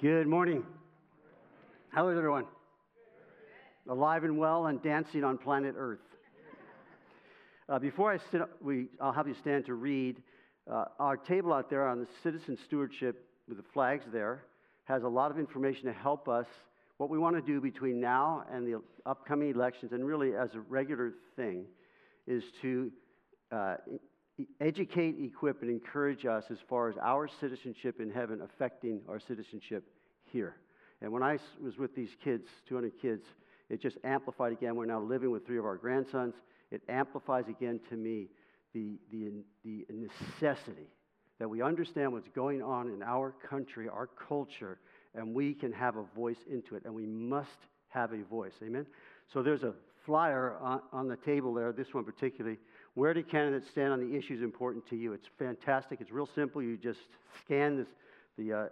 [0.00, 0.64] Good morning.
[1.90, 2.46] How is everyone?
[3.86, 5.98] Alive and well and dancing on planet Earth.
[7.68, 10.22] Uh, before I sit, we, I'll have you stand to read.
[10.72, 14.44] Uh, our table out there on the citizen stewardship with the flags there
[14.84, 16.46] has a lot of information to help us
[16.96, 20.60] what we want to do between now and the upcoming elections, and really as a
[20.60, 21.66] regular thing,
[22.26, 22.90] is to
[23.52, 23.74] uh,
[24.60, 29.84] educate, equip, and encourage us as far as our citizenship in heaven affecting our citizenship
[30.24, 30.56] here.
[31.00, 33.24] And when I was with these kids, 200 kids,
[33.68, 34.76] it just amplified again.
[34.76, 36.34] We're now living with three of our grandsons.
[36.70, 38.28] It amplifies again to me
[38.74, 39.30] the, the,
[39.64, 40.88] the necessity
[41.38, 44.78] that we understand what's going on in our country, our culture,
[45.14, 46.84] and we can have a voice into it.
[46.84, 47.48] And we must
[47.88, 48.52] have a voice.
[48.62, 48.86] Amen?
[49.32, 49.72] So there's a
[50.04, 52.58] flyer on, on the table there, this one particularly.
[52.94, 55.12] Where do candidates stand on the issues important to you?
[55.12, 56.00] It's fantastic.
[56.00, 56.62] It's real simple.
[56.62, 57.00] You just
[57.44, 57.86] scan this,
[58.36, 58.66] the, uh,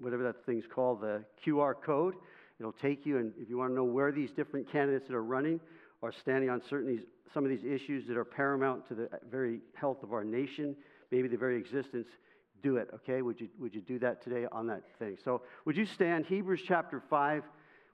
[0.00, 2.14] whatever that thing's called, the QR code.
[2.60, 5.24] It'll take you, and if you want to know where these different candidates that are
[5.24, 5.58] running
[6.02, 9.58] are standing on certain these, some of these issues that are paramount to the very
[9.74, 10.76] health of our nation,
[11.10, 12.06] maybe the very existence,
[12.62, 13.22] do it, okay?
[13.22, 15.18] Would you, would you do that today on that thing?
[15.24, 16.26] So, would you stand?
[16.26, 17.42] Hebrews chapter 5.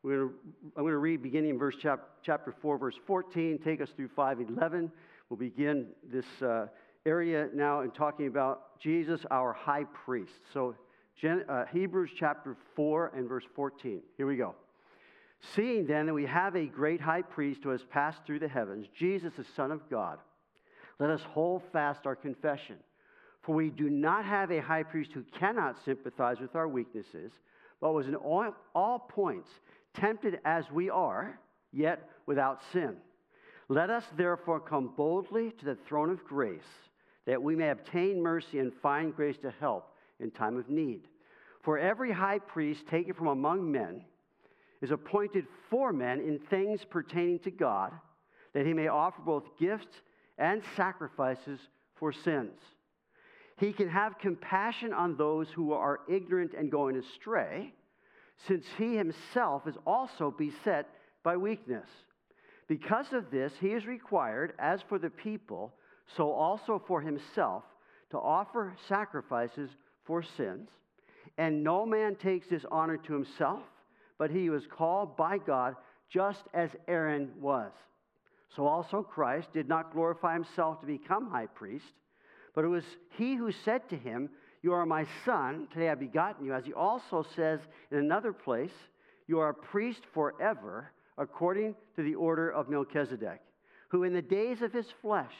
[0.02, 0.30] We're gonna,
[0.76, 4.08] I'm going to read beginning in verse chap, chapter 4, verse 14, take us through
[4.08, 4.90] 511.
[5.30, 6.66] We'll begin this uh,
[7.06, 10.32] area now in talking about Jesus, our high priest.
[10.52, 10.74] So,
[11.20, 14.00] Gen, uh, Hebrews chapter 4 and verse 14.
[14.16, 14.56] Here we go.
[15.54, 18.88] Seeing then that we have a great high priest who has passed through the heavens,
[18.98, 20.18] Jesus, the Son of God,
[20.98, 22.76] let us hold fast our confession.
[23.42, 27.30] For we do not have a high priest who cannot sympathize with our weaknesses,
[27.80, 29.48] but was in all, all points
[29.94, 31.38] tempted as we are,
[31.72, 32.96] yet without sin.
[33.70, 36.60] Let us therefore come boldly to the throne of grace,
[37.24, 41.02] that we may obtain mercy and find grace to help in time of need.
[41.62, 44.02] For every high priest taken from among men
[44.82, 47.92] is appointed for men in things pertaining to God,
[48.54, 50.02] that he may offer both gifts
[50.36, 51.60] and sacrifices
[51.94, 52.58] for sins.
[53.56, 57.72] He can have compassion on those who are ignorant and going astray,
[58.48, 60.88] since he himself is also beset
[61.22, 61.86] by weakness.
[62.70, 65.74] Because of this, he is required, as for the people,
[66.16, 67.64] so also for himself,
[68.12, 69.68] to offer sacrifices
[70.06, 70.70] for sins.
[71.36, 73.60] And no man takes this honor to himself
[74.20, 75.76] but he was called by God
[76.10, 77.72] just as Aaron was.
[78.54, 81.94] So also Christ did not glorify himself to become high priest,
[82.54, 82.84] but it was
[83.16, 84.28] he who said to him,
[84.60, 86.52] You are my son, today I have begotten you.
[86.52, 87.60] As he also says
[87.90, 88.74] in another place,
[89.26, 93.40] You are a priest forever, according to the order of Melchizedek,
[93.88, 95.34] who in the days of his flesh,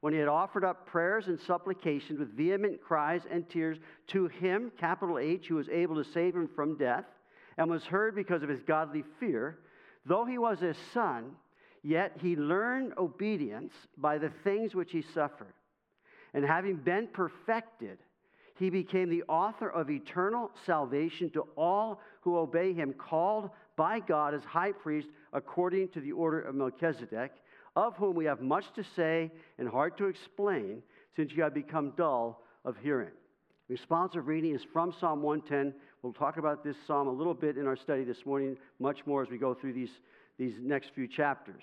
[0.00, 4.72] when he had offered up prayers and supplications with vehement cries and tears to him,
[4.78, 7.04] capital H, who was able to save him from death,
[7.58, 9.58] and was heard because of his godly fear.
[10.06, 11.32] Though he was a son,
[11.82, 15.52] yet he learned obedience by the things which he suffered.
[16.32, 17.98] And having been perfected,
[18.54, 24.34] he became the author of eternal salvation to all who obey him, called by God
[24.34, 27.32] as high priest according to the order of Melchizedek,
[27.76, 30.82] of whom we have much to say and hard to explain,
[31.16, 33.12] since you have become dull of hearing.
[33.68, 37.66] Responsive reading is from Psalm 110, We'll talk about this psalm a little bit in
[37.66, 39.90] our study this morning, much more as we go through these,
[40.38, 41.62] these next few chapters.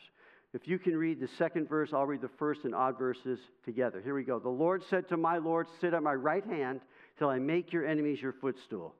[0.53, 4.01] If you can read the second verse, I'll read the first and odd verses together.
[4.01, 4.39] Here we go.
[4.39, 6.81] The Lord said to my Lord, Sit at my right hand
[7.17, 8.93] till I make your enemies your footstool.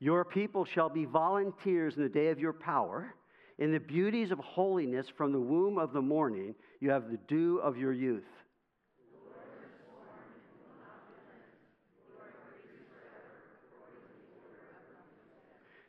[0.00, 3.14] Your people shall be volunteers in the day of your power.
[3.58, 7.60] In the beauties of holiness from the womb of the morning, you have the dew
[7.62, 8.24] of your youth.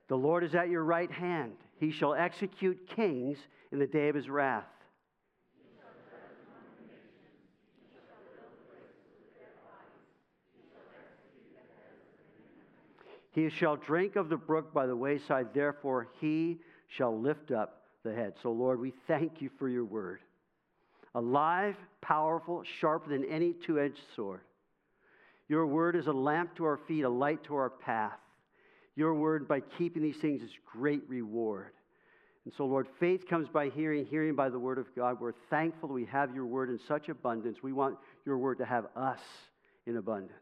[0.10, 1.54] The Lord is at your right hand.
[1.80, 3.38] He shall execute kings
[3.72, 4.66] in the day of his wrath.
[13.32, 18.14] He shall drink of the brook by the wayside, therefore he shall lift up the
[18.14, 18.34] head.
[18.44, 20.20] So, Lord, we thank you for your word.
[21.16, 24.42] Alive, powerful, sharper than any two edged sword.
[25.48, 28.18] Your word is a lamp to our feet, a light to our path.
[28.96, 31.72] Your word, by keeping these things, is great reward.
[32.44, 35.20] And so, Lord, faith comes by hearing, hearing by the word of God.
[35.20, 37.60] We're thankful we have your word in such abundance.
[37.62, 39.20] We want your word to have us
[39.86, 40.34] in abundance.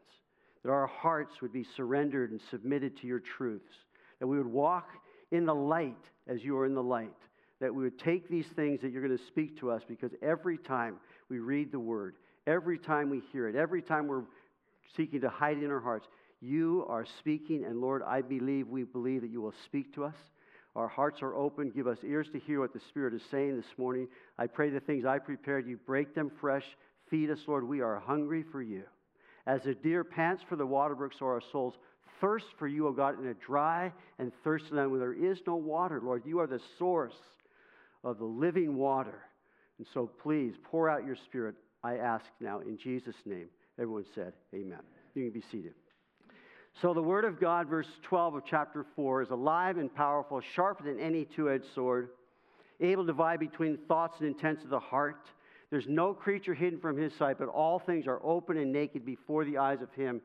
[0.62, 3.74] That our hearts would be surrendered and submitted to your truths.
[4.18, 4.88] That we would walk
[5.30, 5.96] in the light
[6.26, 7.16] as you are in the light.
[7.60, 10.58] That we would take these things that you're going to speak to us because every
[10.58, 10.96] time
[11.28, 12.16] we read the word,
[12.46, 14.24] every time we hear it, every time we're
[14.96, 16.06] seeking to hide it in our hearts.
[16.40, 20.14] You are speaking, and Lord, I believe, we believe that you will speak to us.
[20.76, 21.70] Our hearts are open.
[21.70, 24.08] Give us ears to hear what the Spirit is saying this morning.
[24.38, 26.64] I pray the things I prepared, you break them fresh.
[27.10, 27.64] Feed us, Lord.
[27.64, 28.84] We are hungry for you.
[29.46, 31.74] As a deer pants for the water brooks, so our souls
[32.20, 35.56] thirst for you, O God, in a dry and thirsty land where there is no
[35.56, 36.22] water, Lord.
[36.26, 37.14] You are the source
[38.04, 39.22] of the living water.
[39.78, 43.48] And so please pour out your Spirit, I ask now, in Jesus' name.
[43.78, 44.80] Everyone said, Amen.
[45.14, 45.72] You can be seated.
[46.80, 50.84] So, the Word of God, verse 12 of chapter 4, is alive and powerful, sharper
[50.84, 52.10] than any two edged sword,
[52.80, 55.26] able to divide between thoughts and intents of the heart.
[55.70, 59.44] There's no creature hidden from His sight, but all things are open and naked before
[59.44, 60.20] the eyes of Him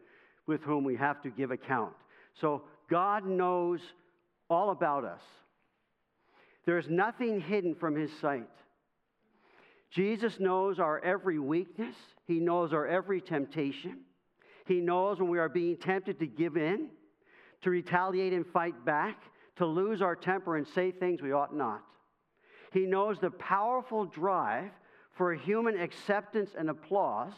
[0.47, 1.94] with whom we have to give account.
[2.42, 3.80] So, God knows
[4.50, 5.21] all about us.
[6.65, 8.50] There's nothing hidden from His sight.
[9.92, 11.95] Jesus knows our every weakness,
[12.25, 14.00] He knows our every temptation.
[14.65, 16.89] He knows when we are being tempted to give in,
[17.62, 19.21] to retaliate and fight back,
[19.57, 21.83] to lose our temper and say things we ought not.
[22.74, 24.71] He knows the powerful drive
[25.15, 27.33] for human acceptance and applause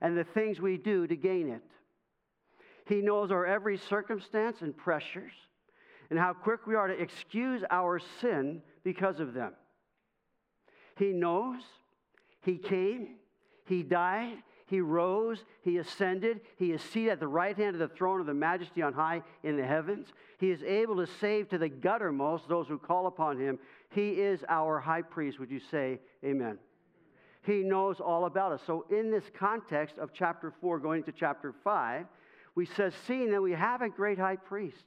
[0.00, 1.62] and the things we do to gain it.
[2.86, 5.32] He knows our every circumstance and pressures
[6.10, 9.52] and how quick we are to excuse our sin because of them.
[10.96, 11.60] He knows,
[12.40, 13.16] He came,
[13.66, 14.38] He died,
[14.68, 18.26] he rose, he ascended, he is seated at the right hand of the throne of
[18.26, 20.08] the majesty on high in the heavens.
[20.38, 23.58] He is able to save to the guttermost those who call upon him.
[23.88, 25.40] He is our high priest.
[25.40, 26.58] Would you say amen?
[27.48, 28.60] He knows all about us.
[28.66, 32.04] So, in this context of chapter 4 going to chapter 5,
[32.54, 34.84] we says, seeing that we have a great high priest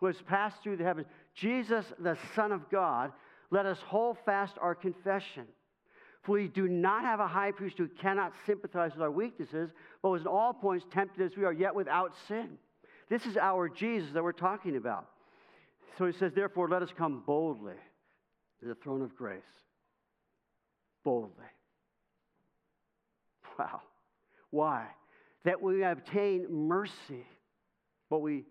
[0.00, 1.06] who has passed through the heavens,
[1.36, 3.12] Jesus, the Son of God,
[3.52, 5.44] let us hold fast our confession.
[6.24, 9.70] For we do not have a high priest who cannot sympathize with our weaknesses,
[10.02, 12.58] but was in all points tempted as we are, yet without sin.
[13.08, 15.06] This is our Jesus that we're talking about.
[15.98, 17.78] So he says, Therefore, let us come boldly
[18.58, 19.40] to the throne of grace.
[21.04, 21.44] Boldly.
[23.58, 23.80] Wow.
[24.50, 24.86] Why?
[25.44, 27.26] That we obtain mercy,
[28.10, 28.44] but we,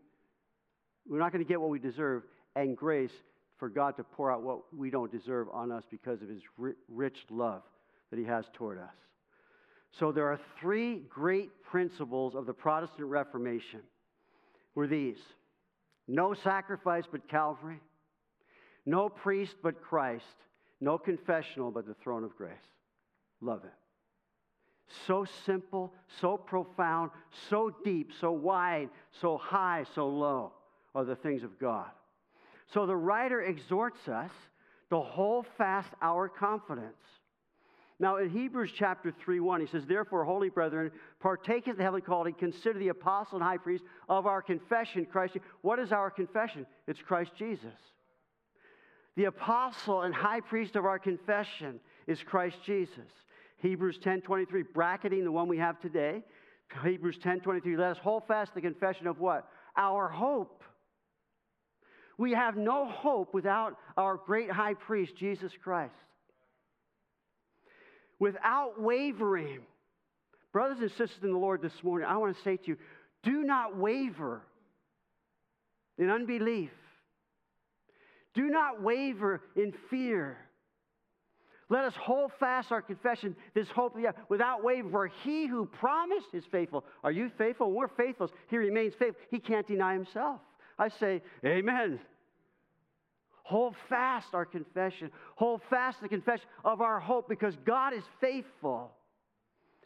[1.08, 2.24] we're not going to get what we deserve,
[2.56, 3.12] and grace
[3.58, 6.42] for God to pour out what we don't deserve on us because of his
[6.90, 7.64] rich love
[8.10, 8.94] that he has toward us.
[10.00, 13.82] So there are three great principles of the Protestant Reformation.
[14.74, 15.18] Were these
[16.08, 17.80] no sacrifice but Calvary,
[18.86, 20.24] no priest but Christ,
[20.82, 22.58] no confessional but the throne of grace.
[23.42, 23.72] Love it.
[25.08, 27.12] So simple, so profound,
[27.50, 28.90] so deep, so wide,
[29.20, 30.54] so high, so low
[30.94, 31.90] are the things of God.
[32.74, 34.32] So the writer exhorts us
[34.90, 36.94] to hold fast our confidence.
[37.98, 42.02] Now, in Hebrews chapter 3 1, he says, Therefore, holy brethren, partake of the heavenly
[42.02, 45.38] calling, consider the apostle and high priest of our confession, Christ.
[45.62, 46.66] What is our confession?
[46.88, 47.74] It's Christ Jesus.
[49.16, 53.00] The apostle and high priest of our confession is Christ Jesus.
[53.66, 56.24] Hebrews 10 23, bracketing the one we have today.
[56.84, 59.48] Hebrews 10 23, let us hold fast the confession of what?
[59.76, 60.64] Our hope.
[62.18, 65.94] We have no hope without our great high priest, Jesus Christ.
[68.20, 69.62] Without wavering.
[70.54, 72.78] Brothers and sisters in the Lord this morning, I want to say to you
[73.24, 74.44] do not waver
[75.98, 76.70] in unbelief.
[78.36, 80.38] Do not waver in fear.
[81.70, 83.98] Let us hold fast our confession, this hope
[84.30, 84.92] without wavering.
[84.92, 86.86] For he who promised is faithful.
[87.04, 87.72] Are you faithful?
[87.72, 88.30] We're faithful.
[88.50, 89.22] He remains faithful.
[89.32, 90.42] He can't deny himself.
[90.78, 92.00] I say, Amen.
[93.44, 95.12] Hold fast our confession.
[95.36, 98.92] Hold fast the confession of our hope because God is faithful.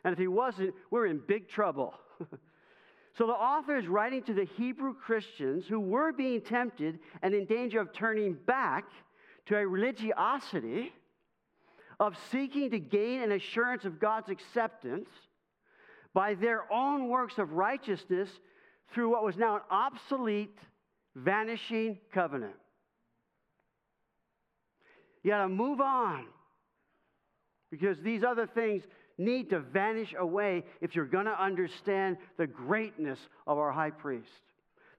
[0.04, 1.94] And if He wasn't, we're in big trouble.
[3.18, 7.46] so the author is writing to the Hebrew Christians who were being tempted and in
[7.46, 8.86] danger of turning back
[9.48, 10.94] to a religiosity
[12.00, 15.10] of seeking to gain an assurance of God's acceptance
[16.14, 18.30] by their own works of righteousness
[18.94, 20.58] through what was now an obsolete,
[21.16, 22.56] vanishing covenant.
[25.24, 26.26] You got to move on
[27.70, 28.84] because these other things
[29.18, 34.30] need to vanish away if you're to understand the greatness of our high priest,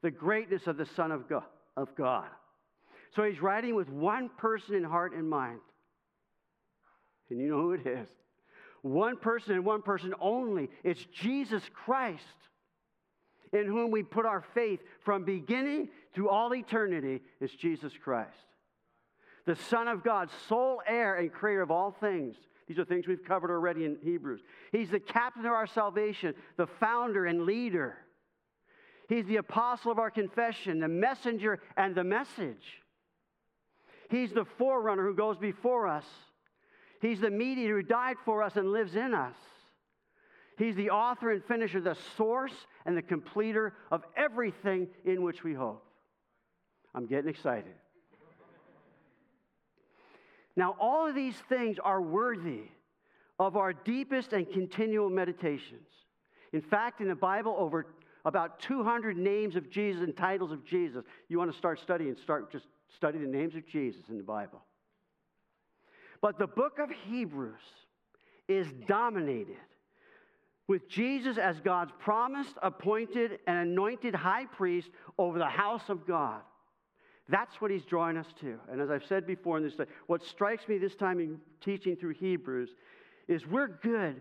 [0.03, 1.45] the greatness of the Son of God.
[1.77, 2.27] Of God.
[3.17, 5.61] So he's writing with one person in heart and mind.
[7.31, 8.09] And you know who it is.
[8.83, 10.71] One person and one person only.
[10.85, 12.25] It's Jesus Christ
[13.53, 17.21] in whom we put our faith from beginning to all eternity.
[17.41, 18.37] It's Jesus Christ
[19.51, 22.37] the Son of God, sole heir and creator of all things,
[22.69, 24.41] These are things we've covered already in Hebrews.
[24.71, 27.97] He's the captain of our salvation, the founder and leader.
[29.09, 32.81] He's the apostle of our confession, the messenger and the message.
[34.09, 36.05] He's the forerunner who goes before us.
[37.01, 39.35] He's the mediator who died for us and lives in us.
[40.59, 42.53] He's the author and finisher, the source
[42.85, 45.85] and the completer of everything in which we hope.
[46.95, 47.73] I'm getting excited.
[50.57, 52.65] Now, all of these things are worthy
[53.39, 55.89] of our deepest and continual meditations.
[56.53, 57.87] In fact, in the Bible, over
[58.25, 61.05] about 200 names of Jesus and titles of Jesus.
[61.29, 64.61] You want to start studying, start just study the names of Jesus in the Bible.
[66.23, 67.61] But the book of Hebrews
[68.49, 69.57] is dominated
[70.69, 76.43] with Jesus as God's promised, appointed, and anointed high priest over the house of God.
[77.29, 78.59] That's what he's drawing us to.
[78.71, 79.75] And as I've said before in this,
[80.07, 82.71] what strikes me this time in teaching through Hebrews
[83.29, 84.21] is we're good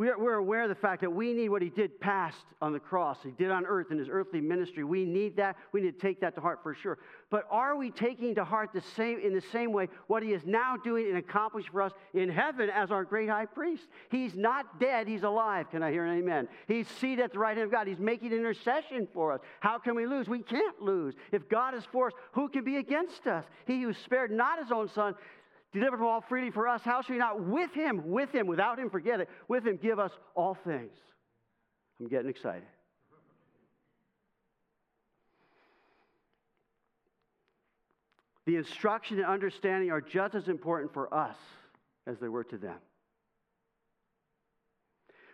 [0.00, 2.80] we're, we're aware of the fact that we need what he did past on the
[2.80, 4.82] cross, he did on earth in his earthly ministry.
[4.82, 5.56] We need that.
[5.72, 6.96] We need to take that to heart for sure.
[7.28, 10.40] But are we taking to heart the same, in the same way what he is
[10.46, 13.88] now doing and accomplishing for us in heaven as our great high priest?
[14.10, 15.70] He's not dead, he's alive.
[15.70, 16.48] Can I hear an amen?
[16.66, 17.86] He's seated at the right hand of God.
[17.86, 19.40] He's making intercession for us.
[19.60, 20.28] How can we lose?
[20.28, 21.14] We can't lose.
[21.30, 23.44] If God is for us, who can be against us?
[23.66, 25.14] He who spared not his own son,
[25.72, 28.78] delivered him all freely for us, how shall we not with him, with him, without
[28.78, 30.92] him, forget it, with him give us all things?
[32.00, 32.66] I'm getting excited.
[38.46, 41.36] The instruction and understanding are just as important for us
[42.06, 42.78] as they were to them.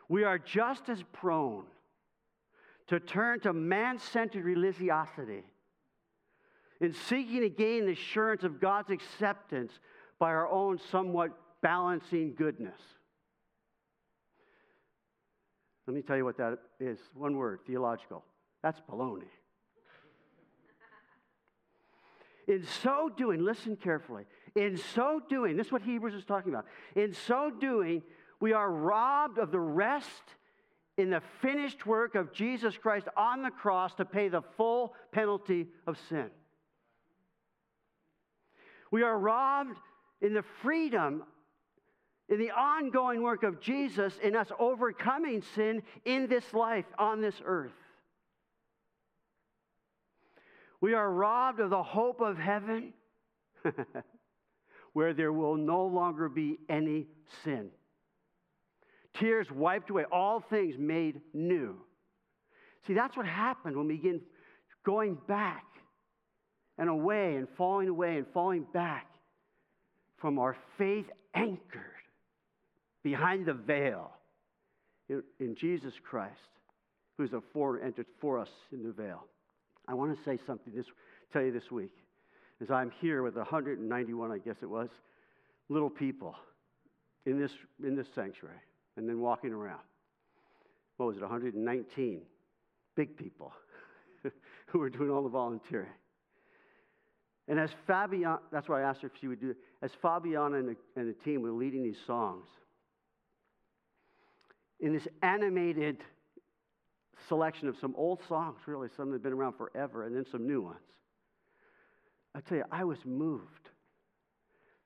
[0.09, 1.65] We are just as prone
[2.89, 5.45] to turn to man centered religiosity
[6.81, 9.73] in seeking to gain the assurance of God's acceptance
[10.19, 11.31] by our own somewhat
[11.63, 12.79] balancing goodness.
[15.87, 16.99] Let me tell you what that is.
[17.15, 18.25] One word theological.
[18.63, 19.23] That's baloney.
[22.49, 24.25] In so doing, listen carefully.
[24.57, 26.67] In so doing, this is what Hebrews is talking about.
[26.97, 28.03] In so doing,
[28.41, 30.23] we are robbed of the rest
[30.97, 35.69] in the finished work of Jesus Christ on the cross to pay the full penalty
[35.87, 36.31] of sin.
[38.91, 39.77] We are robbed
[40.21, 41.23] in the freedom,
[42.29, 47.41] in the ongoing work of Jesus in us overcoming sin in this life, on this
[47.45, 47.73] earth.
[50.81, 52.93] We are robbed of the hope of heaven
[54.93, 57.07] where there will no longer be any
[57.45, 57.71] sin.
[59.15, 61.77] Tears wiped away, all things made new.
[62.87, 64.21] See, that's what happened when we begin
[64.85, 65.65] going back
[66.79, 69.07] and away and falling away and falling back
[70.19, 71.83] from our faith anchored
[73.03, 74.13] behind the veil
[75.09, 76.35] in, in Jesus Christ,
[77.17, 79.25] who's a for, entered for us in the veil.
[79.89, 80.87] I want to say something this,
[81.33, 81.93] tell you this week.
[82.61, 84.89] As I'm here with 191, I guess it was,
[85.69, 86.35] little people
[87.27, 87.51] in this,
[87.85, 88.57] in this sanctuary
[88.97, 89.81] and then walking around.
[90.97, 92.23] What was it, 119
[92.97, 93.53] big people
[94.67, 95.93] who were doing all the volunteering.
[97.49, 99.57] And as Fabian, that's why I asked her if she would do it.
[99.83, 102.47] As Fabiana and the, and the team were leading these songs,
[104.81, 105.99] in this animated
[107.29, 110.47] selection of some old songs, really, some that have been around forever, and then some
[110.47, 110.79] new ones,
[112.35, 113.71] I tell you, I was moved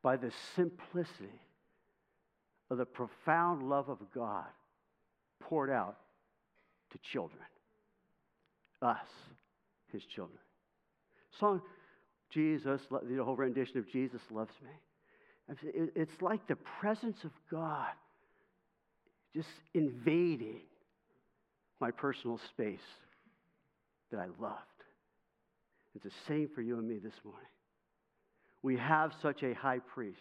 [0.03, 1.41] by the simplicity
[2.71, 4.47] of the profound love of God
[5.41, 5.97] poured out
[6.93, 7.43] to children,
[8.81, 8.99] us,
[9.93, 10.39] his children.
[11.39, 11.61] Song
[12.31, 14.71] Jesus, the whole rendition of Jesus loves me.
[15.97, 17.89] It's like the presence of God
[19.35, 20.61] just invading
[21.81, 22.79] my personal space
[24.11, 24.57] that I loved.
[25.95, 27.43] It's the same for you and me this morning.
[28.63, 30.19] We have such a high priest.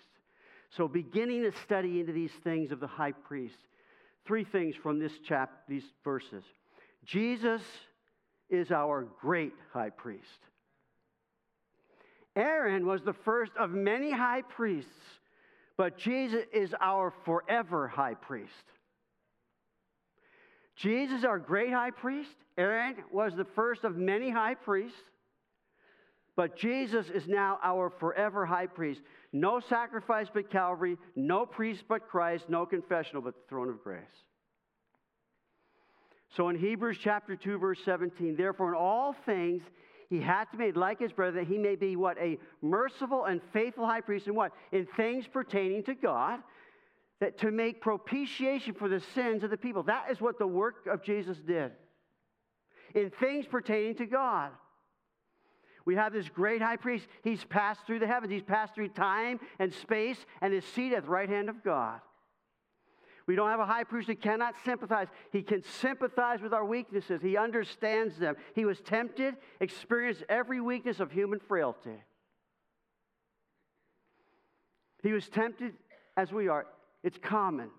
[0.71, 3.57] So, beginning to study into these things of the high priest,
[4.25, 6.43] three things from this chap, these verses.
[7.05, 7.61] Jesus
[8.49, 10.39] is our great high priest.
[12.39, 14.89] Aaron was the first of many high priests,
[15.75, 18.53] but Jesus is our forever high priest.
[20.77, 24.97] Jesus, our great high priest, Aaron was the first of many high priests,
[26.37, 29.01] but Jesus is now our forever high priest.
[29.33, 34.03] No sacrifice but Calvary, no priest but Christ, no confessional but the throne of grace.
[36.37, 39.61] So in Hebrews chapter 2, verse 17, therefore, in all things,
[40.09, 42.17] he had to be made like his brother that he may be what?
[42.17, 44.51] A merciful and faithful high priest in what?
[44.71, 46.39] In things pertaining to God,
[47.19, 49.83] that to make propitiation for the sins of the people.
[49.83, 51.71] That is what the work of Jesus did
[52.95, 54.51] in things pertaining to God.
[55.85, 57.07] We have this great high priest.
[57.23, 61.03] He's passed through the heavens, he's passed through time and space and is seated at
[61.03, 61.99] the right hand of God.
[63.29, 65.05] We don't have a high priest who cannot sympathize.
[65.31, 67.21] He can sympathize with our weaknesses.
[67.21, 68.35] He understands them.
[68.55, 72.01] He was tempted, experienced every weakness of human frailty.
[75.03, 75.73] He was tempted
[76.17, 76.65] as we are.
[77.03, 77.69] It's common.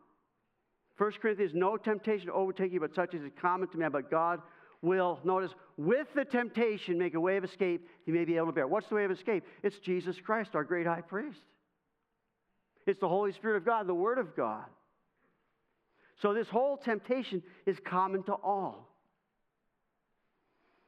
[0.98, 3.90] 1 Corinthians, no temptation to overtake you, but such as is common to man.
[3.90, 4.40] But God
[4.82, 8.52] will, notice, with the temptation, make a way of escape he may be able to
[8.52, 8.68] bear.
[8.68, 9.42] What's the way of escape?
[9.64, 11.42] It's Jesus Christ, our great high priest.
[12.86, 14.66] It's the Holy Spirit of God, the Word of God.
[16.20, 18.88] So this whole temptation is common to all.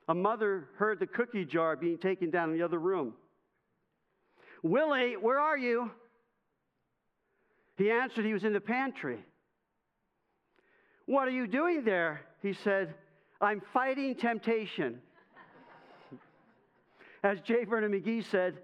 [0.09, 3.15] A mother heard the cookie jar being taken down in the other room.
[4.63, 5.91] Willie, where are you?
[7.77, 9.25] He answered he was in the pantry.
[11.07, 12.21] What are you doing there?
[12.43, 12.95] He said,
[13.41, 15.01] I'm fighting temptation.
[17.25, 17.65] As J.
[17.65, 18.59] Vernon McGee said,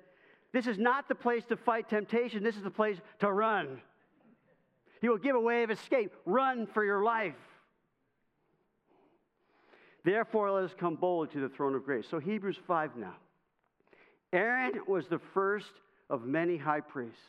[0.52, 3.80] this is not the place to fight temptation, this is the place to run.
[5.00, 6.12] He will give a way of escape.
[6.24, 7.34] Run for your life.
[10.04, 12.06] Therefore, let us come boldly to the throne of grace.
[12.10, 13.14] So, Hebrews 5 now.
[14.32, 15.72] Aaron was the first
[16.10, 17.20] of many high priests.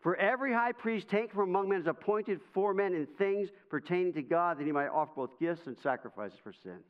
[0.00, 4.12] For every high priest taken from among men is appointed for men in things pertaining
[4.14, 6.84] to God, that he might offer both gifts and sacrifices for sins.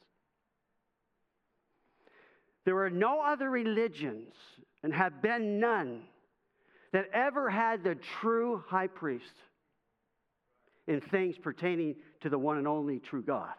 [2.64, 4.34] There were no other religions,
[4.82, 6.02] and have been none
[6.92, 9.34] that ever had the true high priest
[10.86, 13.52] in things pertaining to the one and only true God.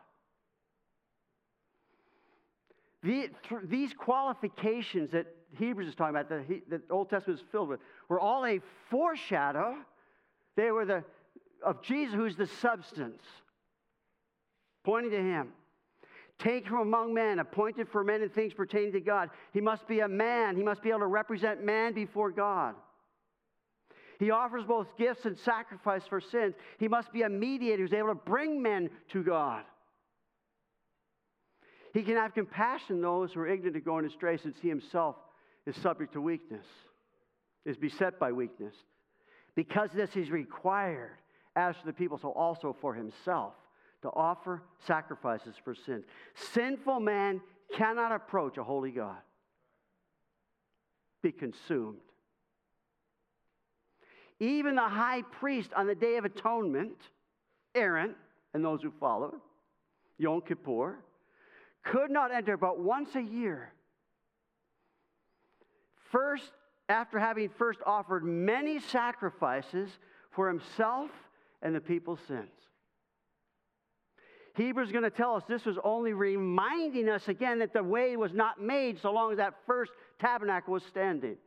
[3.04, 3.30] The,
[3.64, 8.20] these qualifications that Hebrews is talking about, that the Old Testament is filled with, were
[8.20, 9.76] all a foreshadow.
[10.56, 11.04] They were the
[11.66, 13.22] of Jesus, who's the substance,
[14.84, 15.50] pointing to Him.
[16.40, 19.30] Taken from among men, appointed for men and things pertaining to God.
[19.52, 20.56] He must be a man.
[20.56, 22.76] He must be able to represent man before God.
[24.20, 26.54] He offers both gifts and sacrifice for sins.
[26.78, 29.64] He must be a mediator who's able to bring men to God.
[31.94, 35.16] He can have compassion on those who are ignorant of going astray since he himself
[35.66, 36.66] is subject to weakness,
[37.66, 38.76] is beset by weakness.
[39.56, 41.18] Because this is required,
[41.56, 43.54] as for the people, so also for himself,
[44.02, 46.04] to offer sacrifices for sins.
[46.54, 47.42] Sinful man
[47.76, 49.18] cannot approach a holy God,
[51.24, 52.00] be consumed
[54.40, 56.98] even the high priest on the Day of Atonement,
[57.76, 58.16] Aaron
[58.54, 59.40] and those who followed,
[60.18, 61.00] Yom Kippur,
[61.84, 63.74] could not enter but once a year.
[66.12, 66.52] First,
[66.88, 69.90] after having first offered many sacrifices
[70.32, 71.12] for himself
[71.62, 72.50] and the people's sins.
[74.56, 78.18] Hebrews is going to tell us this was only reminding us again that the way
[78.18, 81.38] was not made so long as that first tabernacle was standing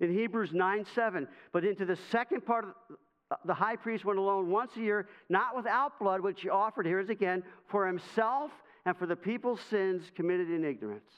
[0.00, 1.28] in Hebrews 9 7.
[1.52, 5.56] But into the second part of the high priest went alone once a year, not
[5.56, 8.50] without blood, which he offered, here is again, for himself
[8.84, 11.10] and for the people's sins committed in ignorance.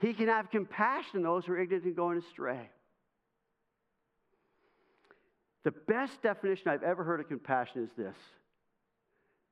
[0.00, 2.70] He can have compassion on those who are ignorant and going astray.
[5.62, 8.16] The best definition I've ever heard of compassion is this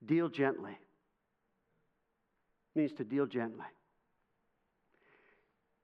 [0.07, 0.73] deal gently.
[0.73, 3.67] It means to deal gently.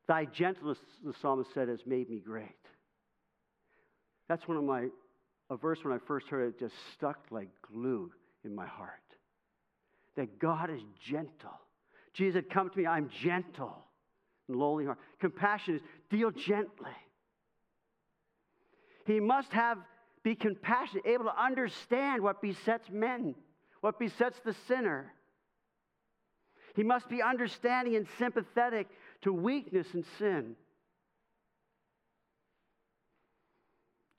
[0.06, 2.48] Thy gentleness, the psalmist said, has made me great.
[4.28, 4.88] That's one of my,
[5.50, 8.10] a verse when I first heard it just stuck like glue
[8.44, 8.90] in my heart.
[10.16, 11.58] That God is gentle.
[12.12, 13.84] Jesus had come to me, I'm gentle
[14.48, 14.98] and lowly heart.
[15.20, 16.92] Compassion is deal gently.
[19.06, 19.78] He must have
[20.22, 23.34] be compassionate, able to understand what besets men,
[23.82, 25.12] what besets the sinner.
[26.74, 28.88] He must be understanding and sympathetic
[29.24, 30.54] to weakness and sin.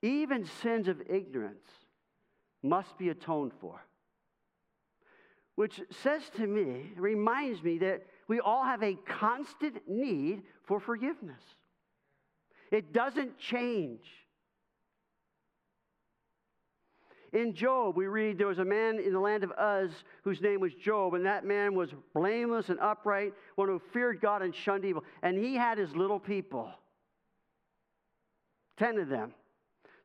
[0.02, 1.68] Even sins of ignorance
[2.62, 3.86] must be atoned for.
[5.54, 11.42] Which says to me, reminds me that we all have a constant need for forgiveness.
[12.72, 14.06] It doesn't change.
[17.36, 19.92] In Job, we read there was a man in the land of Uz
[20.24, 24.42] whose name was Job, and that man was blameless and upright, one who feared God
[24.42, 25.04] and shunned evil.
[25.22, 26.72] And he had his little people,
[28.78, 29.34] ten of them,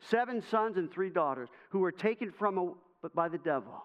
[0.01, 3.85] seven sons and three daughters, who were taken from a, by the devil.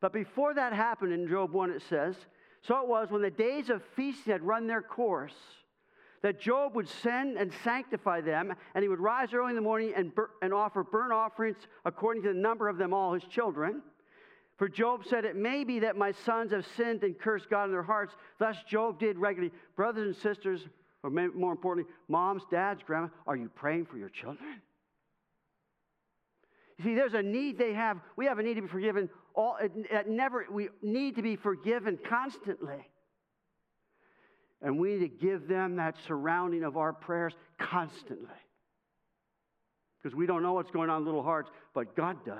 [0.00, 2.14] But before that happened in Job 1, it says,
[2.62, 5.34] So it was when the days of feasting had run their course
[6.22, 9.92] that Job would send and sanctify them, and he would rise early in the morning
[9.96, 13.82] and, bur- and offer burnt offerings according to the number of them all, his children.
[14.58, 17.70] For Job said, It may be that my sons have sinned and cursed God in
[17.70, 18.14] their hearts.
[18.38, 19.54] Thus, Job did regularly.
[19.74, 20.60] Brothers and sisters,
[21.02, 24.60] or more importantly, moms, dads, grandma, are you praying for your children?
[26.76, 27.98] You see, there's a need they have.
[28.16, 29.08] We have a need to be forgiven.
[29.34, 32.89] All, it never, we need to be forgiven constantly.
[34.62, 38.28] And we need to give them that surrounding of our prayers constantly.
[40.02, 42.36] Because we don't know what's going on in little hearts, but God does.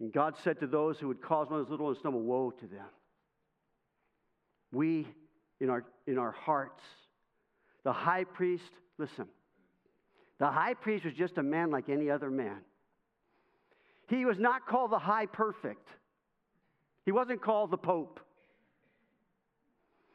[0.00, 2.22] And God said to those who would cause one of those little ones to stumble,
[2.22, 2.86] Woe to them.
[4.72, 5.06] We,
[5.60, 6.82] in our, in our hearts,
[7.84, 9.26] the high priest, listen,
[10.38, 12.58] the high priest was just a man like any other man.
[14.08, 15.86] He was not called the high perfect,
[17.04, 18.20] he wasn't called the pope.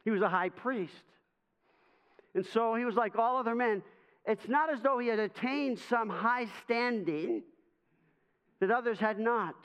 [0.05, 0.93] He was a high priest.
[2.35, 3.81] And so he was like all other men.
[4.25, 7.43] It's not as though he had attained some high standing
[8.59, 9.55] that others had not.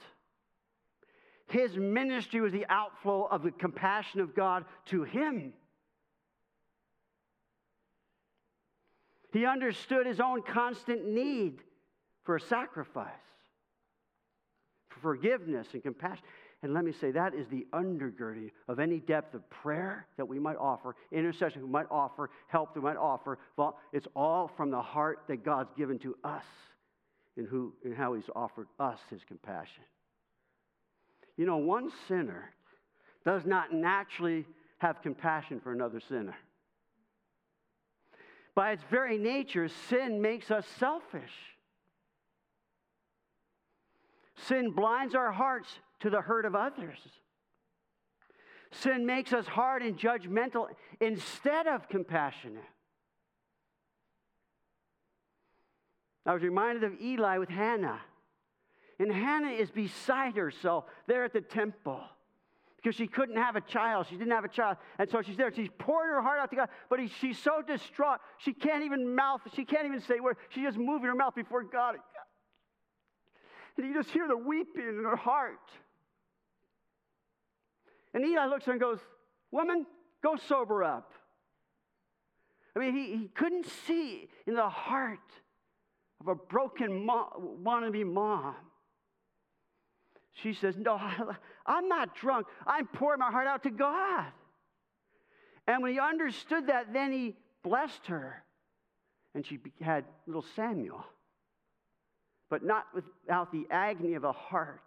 [1.47, 5.53] His ministry was the outflow of the compassion of God to him.
[9.33, 11.63] He understood his own constant need
[12.25, 13.11] for a sacrifice,
[14.89, 16.25] for forgiveness and compassion.
[16.63, 20.39] And let me say, that is the undergirding of any depth of prayer that we
[20.39, 23.39] might offer, intercession we might offer, help we might offer.
[23.93, 26.45] It's all from the heart that God's given to us
[27.39, 29.85] and, who, and how He's offered us His compassion.
[31.39, 32.51] You know, one sinner
[33.25, 34.45] does not naturally
[34.79, 36.37] have compassion for another sinner.
[38.55, 41.33] By its very nature, sin makes us selfish.
[44.47, 45.69] Sin blinds our hearts
[46.01, 46.99] to the hurt of others.
[48.73, 50.69] Sin makes us hard and judgmental
[51.01, 52.63] instead of compassionate.
[56.25, 58.01] I was reminded of Eli with Hannah.
[58.99, 62.01] And Hannah is beside herself there at the temple
[62.77, 64.07] because she couldn't have a child.
[64.09, 64.77] She didn't have a child.
[64.99, 65.53] And so she's there.
[65.53, 68.21] She's pouring her heart out to God, but he, she's so distraught.
[68.39, 70.37] She can't even mouth, she can't even say word.
[70.51, 71.97] She's just moving her mouth before God.
[73.77, 75.59] And you just hear the weeping in her heart.
[78.15, 78.99] And Eli looks at her and goes,
[79.51, 79.87] Woman,
[80.23, 81.13] go sober up.
[82.75, 85.19] I mean, he, he couldn't see in the heart
[86.21, 88.55] of a broken wannabe mom.
[90.33, 91.01] She says, No,
[91.67, 92.47] I'm not drunk.
[92.67, 94.27] I'm pouring my heart out to God.
[95.67, 98.43] And when he understood that, then he blessed her.
[99.35, 101.05] And she had little Samuel.
[102.49, 104.83] But not without the agony of a heart.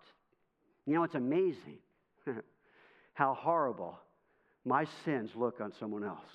[0.86, 1.80] You know, it's amazing
[3.14, 4.00] how horrible
[4.66, 6.30] my sins look on someone else.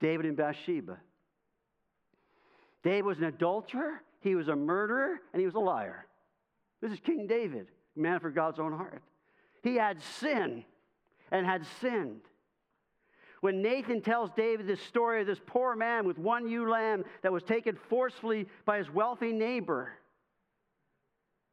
[0.00, 0.98] David and Bathsheba.
[2.84, 6.06] David was an adulterer, he was a murderer, and he was a liar.
[6.80, 9.02] This is King David, man after God's own heart.
[9.62, 10.64] He had sin
[11.32, 12.20] and had sinned.
[13.40, 17.32] When Nathan tells David this story of this poor man with one ewe lamb that
[17.32, 19.92] was taken forcefully by his wealthy neighbor,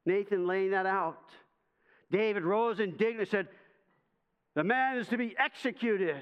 [0.05, 1.31] Nathan laying that out,
[2.11, 3.47] David rose indignant and said,
[4.53, 6.21] The man is to be executed,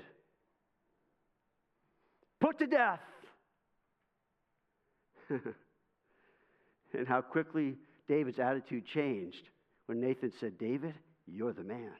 [2.39, 3.01] put to death.
[5.29, 7.75] and how quickly
[8.07, 9.49] David's attitude changed
[9.87, 10.93] when Nathan said, David,
[11.27, 11.91] you're the man.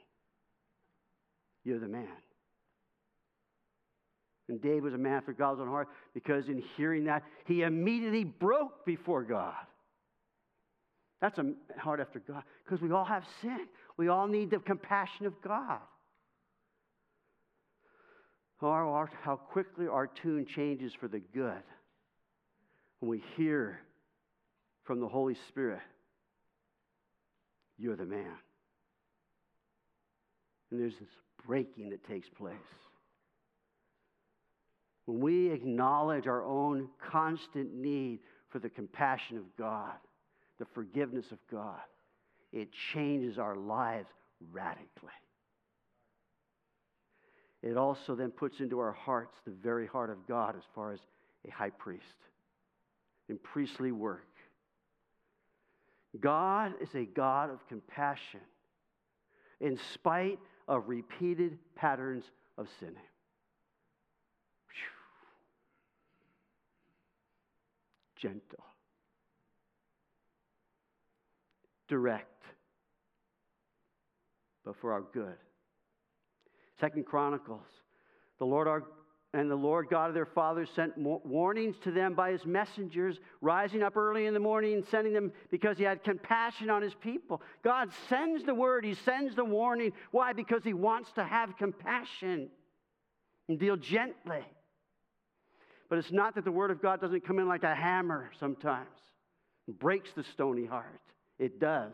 [1.63, 2.07] You're the man.
[4.49, 8.25] And David was a man after God's own heart because in hearing that, he immediately
[8.25, 9.55] broke before God.
[11.23, 13.67] That's a heart after God because we all have sin.
[13.95, 15.79] We all need the compassion of God.
[18.59, 21.63] How, how quickly our tune changes for the good
[22.99, 23.79] when we hear
[24.83, 25.79] from the Holy Spirit,
[27.77, 28.35] you're the man.
[30.71, 31.09] And there's this
[31.47, 32.55] breaking that takes place.
[35.05, 39.93] When we acknowledge our own constant need for the compassion of God,
[40.59, 41.81] the forgiveness of God,
[42.51, 44.07] it changes our lives
[44.51, 45.09] radically.
[47.61, 50.99] It also then puts into our hearts the very heart of God as far as
[51.47, 52.03] a high priest
[53.29, 54.27] in priestly work.
[56.19, 58.41] God is a God of compassion
[59.61, 62.25] in spite of repeated patterns
[62.57, 62.95] of sinning.
[68.17, 68.63] Gentle,
[71.93, 72.43] direct,
[74.65, 75.35] but for our good.
[76.79, 77.67] Second Chronicles.
[78.39, 78.83] The Lord our
[79.35, 83.81] and the Lord God of their fathers sent warnings to them by his messengers, rising
[83.81, 87.41] up early in the morning and sending them because he had compassion on his people.
[87.63, 89.91] God sends the word, he sends the warning.
[90.11, 90.33] Why?
[90.33, 92.49] Because he wants to have compassion
[93.47, 94.43] and deal gently.
[95.89, 98.99] But it's not that the word of God doesn't come in like a hammer sometimes,
[99.67, 101.02] and breaks the stony heart.
[101.39, 101.93] It does.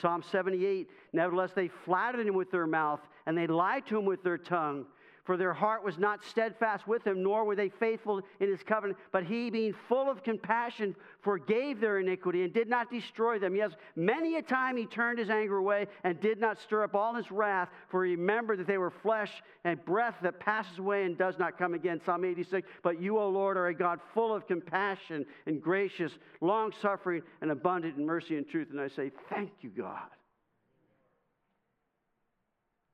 [0.00, 4.22] Psalm 78 Nevertheless, they flattered him with their mouth, and they lied to him with
[4.22, 4.86] their tongue.
[5.30, 8.98] For their heart was not steadfast with him, nor were they faithful in his covenant.
[9.12, 13.54] But he, being full of compassion, forgave their iniquity and did not destroy them.
[13.54, 17.14] Yes, many a time he turned his anger away and did not stir up all
[17.14, 19.30] his wrath, for he remembered that they were flesh
[19.62, 22.00] and breath that passes away and does not come again.
[22.04, 22.66] Psalm 86.
[22.82, 27.52] But you, O Lord, are a God full of compassion and gracious, long suffering, and
[27.52, 28.70] abundant in mercy and truth.
[28.72, 30.10] And I say, Thank you, God.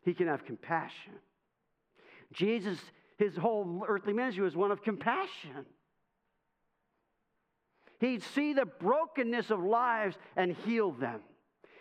[0.04, 1.14] He can have compassion.
[2.32, 2.78] Jesus,
[3.18, 5.66] his whole earthly ministry was one of compassion.
[8.00, 11.20] He'd see the brokenness of lives and heal them.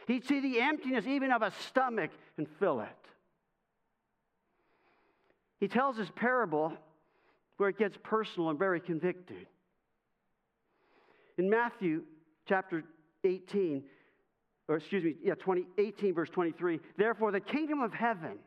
[0.08, 2.89] He'd see the emptiness even of a stomach and fill it.
[5.60, 6.73] He tells this parable
[7.58, 9.45] where it gets personal and very convicting.
[11.38, 12.03] In Matthew
[12.47, 12.84] chapter
[13.23, 13.84] 18,
[14.67, 18.38] or excuse me, yeah, 20, 18, verse 23, therefore the kingdom of heaven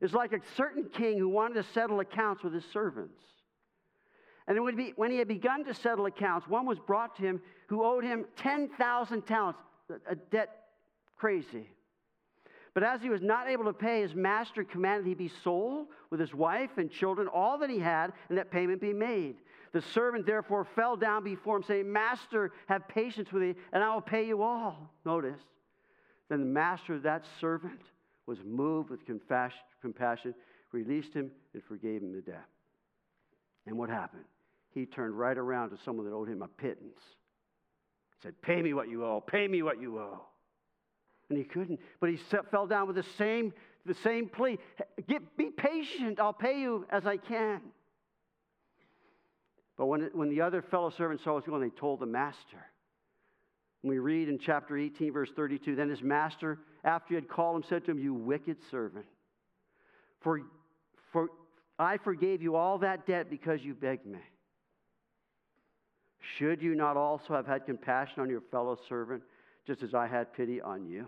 [0.00, 3.22] is like a certain king who wanted to settle accounts with his servants.
[4.46, 8.04] And when he had begun to settle accounts, one was brought to him who owed
[8.04, 9.58] him 10,000 talents,
[10.08, 10.50] a debt
[11.16, 11.68] crazy.
[12.74, 16.20] But as he was not able to pay, his master commanded he be sold with
[16.20, 19.36] his wife and children, all that he had, and that payment be made.
[19.72, 23.94] The servant therefore fell down before him, saying, Master, have patience with me, and I
[23.94, 24.92] will pay you all.
[25.04, 25.40] Notice.
[26.28, 27.80] Then the master of that servant
[28.26, 30.34] was moved with compassion,
[30.72, 32.44] released him, and forgave him the debt.
[33.66, 34.24] And what happened?
[34.74, 37.00] He turned right around to someone that owed him a pittance.
[38.10, 40.20] He said, Pay me what you owe, pay me what you owe.
[41.28, 42.18] And he couldn't, but he
[42.50, 43.52] fell down with the same,
[43.84, 44.58] the same plea
[45.08, 47.60] Get, Be patient, I'll pay you as I can.
[49.76, 52.06] But when, when the other fellow servants saw what was going, on, they told the
[52.06, 52.64] master.
[53.86, 57.64] We read in chapter 18, verse 32 Then his master, after he had called him,
[57.68, 59.06] said to him, You wicked servant,
[60.20, 60.42] for,
[61.12, 61.28] for
[61.78, 64.18] I forgave you all that debt because you begged me.
[66.36, 69.22] Should you not also have had compassion on your fellow servant,
[69.66, 71.06] just as I had pity on you?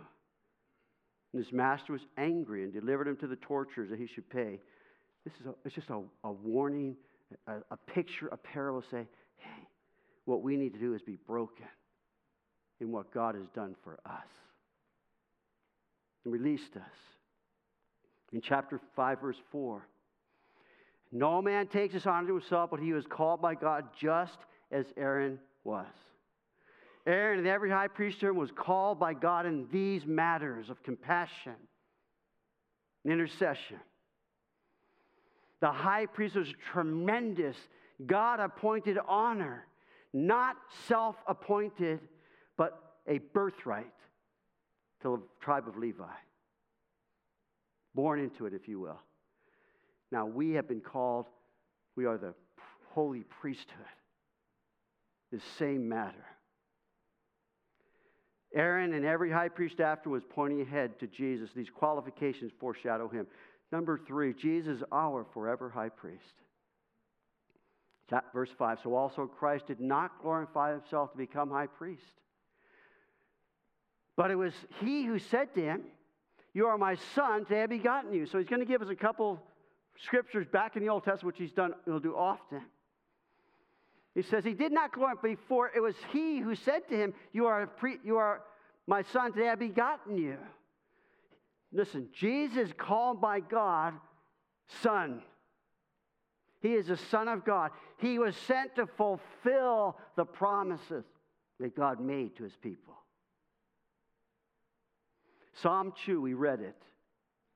[1.32, 4.60] And his master was angry and delivered him to the torturers that he should pay.
[5.24, 6.96] This is a, it's just a, a warning,
[7.48, 8.84] a, a picture, a parable.
[8.88, 9.68] Say, hey,
[10.26, 11.66] what we need to do is be broken
[12.80, 14.28] in what God has done for us
[16.24, 16.96] and released us.
[18.32, 19.86] In chapter 5, verse 4,
[21.10, 24.38] no man takes this honor to himself, but he was called by God just
[24.70, 25.86] as Aaron was.
[27.06, 31.54] Aaron, and every high priesthood, was called by God in these matters of compassion
[33.04, 33.78] and intercession.
[35.60, 37.56] The high priest was a tremendous,
[38.06, 39.66] God appointed honor,
[40.12, 42.00] not self appointed
[42.58, 43.86] but a birthright
[45.00, 46.04] to the tribe of Levi.
[47.94, 49.00] Born into it, if you will.
[50.12, 51.26] Now, we have been called,
[51.96, 52.34] we are the
[52.92, 53.78] holy priesthood.
[55.32, 56.24] The same matter.
[58.54, 61.50] Aaron and every high priest after was pointing ahead to Jesus.
[61.54, 63.26] These qualifications foreshadow him.
[63.70, 66.24] Number three, Jesus, our forever high priest.
[68.32, 72.02] Verse 5 So also Christ did not glorify himself to become high priest
[74.18, 75.82] but it was he who said to him,
[76.52, 78.26] You are my son, today I have begotten you.
[78.26, 79.40] So he's going to give us a couple
[80.02, 82.62] scriptures back in the Old Testament, which he's done, he'll do often.
[84.16, 87.46] He says, He did not glorify before, it was he who said to him, You
[87.46, 88.42] are, pre- you are
[88.88, 90.36] my son, today I have begotten you.
[91.72, 93.94] Listen, Jesus called by God
[94.82, 95.22] Son.
[96.60, 97.70] He is the Son of God.
[97.98, 101.04] He was sent to fulfill the promises
[101.60, 102.94] that God made to his people.
[105.62, 106.76] Psalm 2, we read it.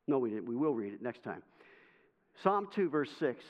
[0.09, 0.49] No, we didn't.
[0.49, 1.43] We will read it next time.
[2.43, 3.45] Psalm 2, verse 6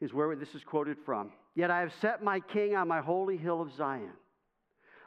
[0.00, 1.30] is where this is quoted from.
[1.54, 4.12] Yet I have set my king on my holy hill of Zion.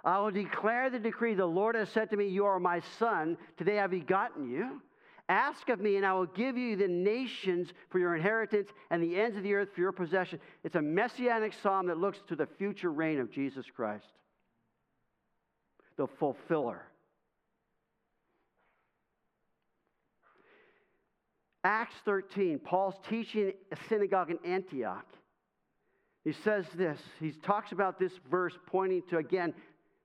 [0.05, 1.33] I will declare the decree.
[1.33, 3.38] The Lord has said to me, You are my son.
[3.57, 4.81] Today I have begotten you.
[5.29, 9.19] Ask of me, and I will give you the nations for your inheritance and the
[9.19, 10.39] ends of the earth for your possession.
[10.65, 14.05] It's a messianic psalm that looks to the future reign of Jesus Christ,
[15.95, 16.81] the fulfiller.
[21.63, 25.06] Acts 13, Paul's teaching a synagogue in Antioch.
[26.23, 26.99] He says this.
[27.19, 29.54] He talks about this verse, pointing to, again,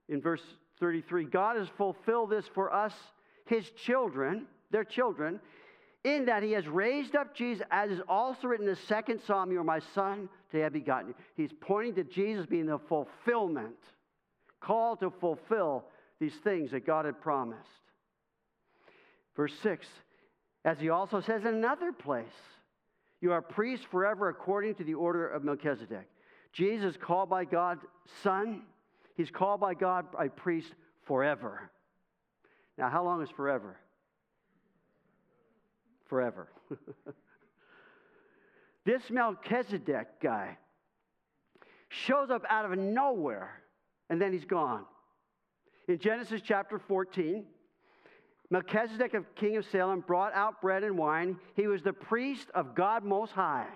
[0.08, 0.42] in verse
[0.80, 2.92] 33 God has fulfilled this for us,
[3.46, 5.40] his children, their children,
[6.04, 9.50] in that he has raised up Jesus, as is also written in the second psalm,
[9.50, 11.14] You are my son, today I begotten you.
[11.36, 13.76] He's pointing to Jesus being the fulfillment,
[14.60, 15.84] called to fulfill
[16.20, 17.62] these things that God had promised.
[19.36, 19.86] Verse 6,
[20.68, 22.26] as he also says in another place,
[23.22, 26.06] You are priests forever according to the order of Melchizedek.
[26.52, 27.78] Jesus called by God
[28.22, 28.62] Son.
[29.16, 30.74] He's called by God a priest
[31.06, 31.70] forever.
[32.76, 33.78] Now, how long is forever?
[36.04, 36.48] Forever.
[38.84, 40.58] this Melchizedek guy
[41.88, 43.62] shows up out of nowhere
[44.10, 44.84] and then he's gone.
[45.88, 47.46] In Genesis chapter 14,
[48.50, 51.38] Melchizedek, of king of Salem, brought out bread and wine.
[51.54, 53.66] He was the priest of God Most High.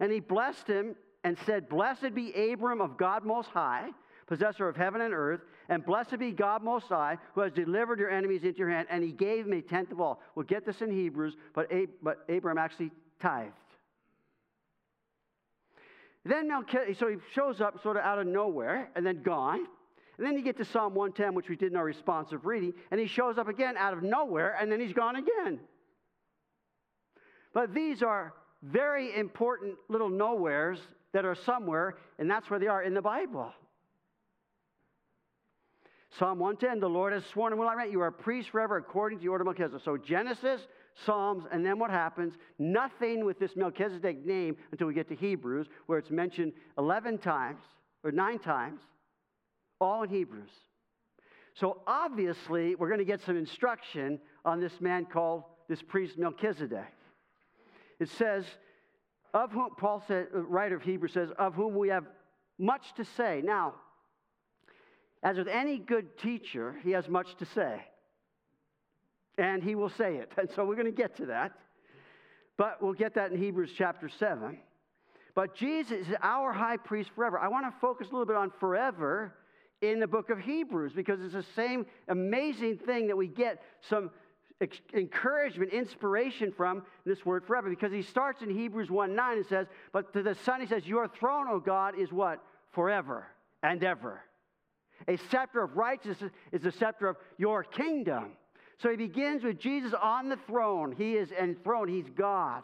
[0.00, 3.90] And he blessed him and said, Blessed be Abram of God Most High
[4.30, 8.10] possessor of heaven and earth, and blessed be God Most High, who has delivered your
[8.10, 10.22] enemies into your hand, and he gave me a tenth of all.
[10.36, 11.68] We'll get this in Hebrews, but,
[12.00, 13.52] but Abram actually tithed.
[16.24, 19.66] Then Melchizedek, so he shows up sort of out of nowhere and then gone.
[20.20, 23.00] And then you get to Psalm 110, which we did in our responsive reading, and
[23.00, 25.58] he shows up again out of nowhere, and then he's gone again.
[27.54, 30.78] But these are very important little nowheres
[31.14, 33.50] that are somewhere, and that's where they are in the Bible.
[36.18, 37.90] Psalm 110, the Lord has sworn and will not rent.
[37.90, 39.80] You are a priest forever according to the order of Melchizedek.
[39.82, 40.60] So Genesis,
[41.06, 42.34] Psalms, and then what happens?
[42.58, 47.62] Nothing with this Melchizedek name until we get to Hebrews, where it's mentioned 11 times,
[48.04, 48.82] or nine times,
[49.80, 50.50] all in Hebrews.
[51.54, 56.94] So obviously, we're going to get some instruction on this man called this priest Melchizedek.
[57.98, 58.44] It says,
[59.34, 62.04] of whom, Paul said, uh, writer of Hebrews says, of whom we have
[62.58, 63.42] much to say.
[63.44, 63.74] Now,
[65.22, 67.82] as with any good teacher, he has much to say.
[69.38, 70.32] And he will say it.
[70.38, 71.52] And so we're going to get to that.
[72.56, 74.58] But we'll get that in Hebrews chapter 7.
[75.34, 77.38] But Jesus is our high priest forever.
[77.38, 79.34] I want to focus a little bit on forever
[79.82, 84.10] in the book of Hebrews because it's the same amazing thing that we get some
[84.94, 87.70] encouragement, inspiration from this word forever.
[87.70, 90.86] Because he starts in Hebrews 1 9 and says, But to the Son, he says,
[90.86, 92.42] Your throne, O God, is what?
[92.72, 93.26] Forever
[93.62, 94.22] and ever.
[95.08, 98.32] A scepter of righteousness is the scepter of your kingdom.
[98.78, 100.94] So he begins with Jesus on the throne.
[100.96, 102.62] He is enthroned, he's God.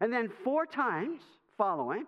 [0.00, 1.22] And then four times
[1.56, 2.06] following,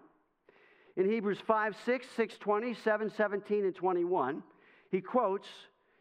[0.96, 4.42] in Hebrews 5, 6, 6, 20, 7, 17, and 21,
[4.90, 5.46] he quotes,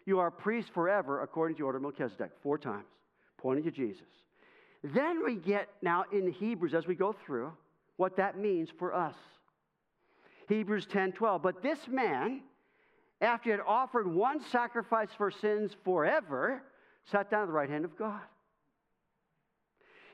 [0.06, 2.86] You are priests forever according to the order of Melchizedek, four times,
[3.38, 4.08] pointing to Jesus.
[4.84, 7.52] Then we get now in Hebrews, as we go through,
[7.98, 9.16] what that means for us.
[10.48, 11.42] Hebrews 10, 12.
[11.42, 12.42] But this man,
[13.20, 16.62] after he had offered one sacrifice for sins forever,
[17.12, 18.22] sat down at the right hand of God.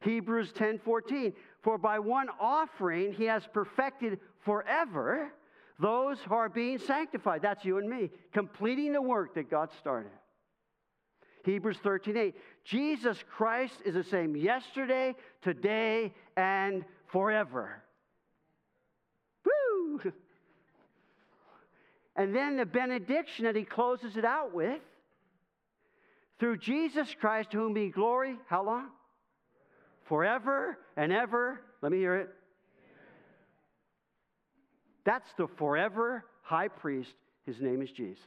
[0.02, 1.34] Hebrews 10 14.
[1.62, 5.32] For by one offering he has perfected forever
[5.80, 7.42] those who are being sanctified.
[7.42, 10.12] That's you and me, completing the work that God started.
[11.44, 12.36] Hebrews 13 8.
[12.64, 17.82] Jesus Christ is the same yesterday, today, and forever.
[19.46, 20.02] Woo!
[22.14, 24.82] And then the benediction that he closes it out with
[26.40, 28.90] through Jesus Christ, to whom be glory, how long?
[30.04, 31.62] Forever and ever.
[31.82, 32.30] Let me hear it.
[35.04, 37.14] That's the forever high priest.
[37.46, 38.24] His name is Jesus.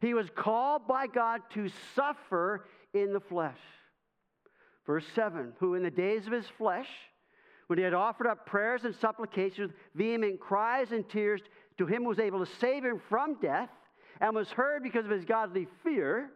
[0.00, 3.58] He was called by God to suffer in the flesh.
[4.86, 6.88] Verse 7 Who in the days of his flesh,
[7.68, 11.40] when he had offered up prayers and supplications, with vehement cries and tears
[11.78, 13.70] to him who was able to save him from death
[14.20, 16.30] and was heard because of his godly fear.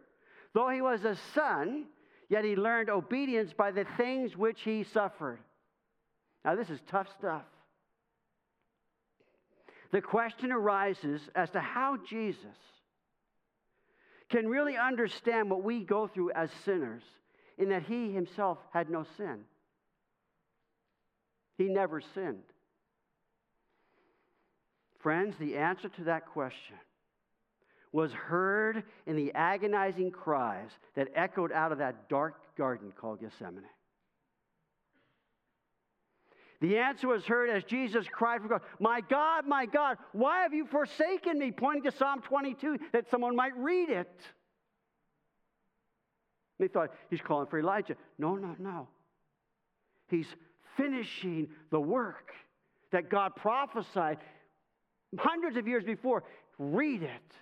[0.53, 1.85] Though he was a son,
[2.27, 5.39] yet he learned obedience by the things which he suffered.
[6.43, 7.43] Now, this is tough stuff.
[9.91, 12.45] The question arises as to how Jesus
[14.29, 17.03] can really understand what we go through as sinners,
[17.57, 19.39] in that he himself had no sin.
[21.57, 22.43] He never sinned.
[24.99, 26.77] Friends, the answer to that question
[27.91, 33.63] was heard in the agonizing cries that echoed out of that dark garden called Gethsemane.
[36.61, 40.53] The answer was heard as Jesus cried for God, My God, my God, why have
[40.53, 41.51] you forsaken me?
[41.51, 44.21] Pointing to Psalm 22 that someone might read it.
[46.59, 47.95] They thought he's calling for Elijah.
[48.17, 48.89] No, no, no.
[50.09, 50.27] He's
[50.75, 52.33] finishing the work
[52.91, 54.17] that God prophesied
[55.17, 56.23] hundreds of years before.
[56.57, 57.33] Read it.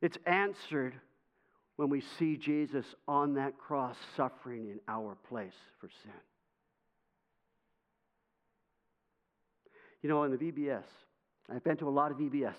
[0.00, 0.94] It's answered
[1.78, 6.10] when we see Jesus on that cross suffering in our place for sin.
[10.02, 10.82] You know, in the VBS,
[11.48, 12.54] I've been to a lot of VBSs.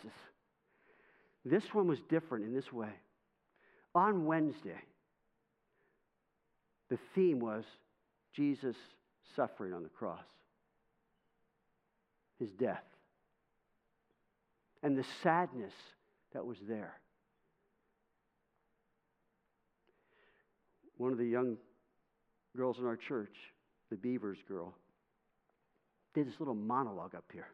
[1.44, 2.94] This one was different in this way.
[3.94, 4.82] On Wednesday,
[6.90, 7.66] the theme was
[8.34, 8.78] Jesus
[9.36, 10.24] suffering on the cross,
[12.40, 12.86] his death,
[14.82, 15.74] and the sadness
[16.34, 16.94] that was there.
[21.00, 21.56] One of the young
[22.58, 23.34] girls in our church,
[23.90, 24.74] the Beavers girl,
[26.14, 27.48] did this little monologue up here.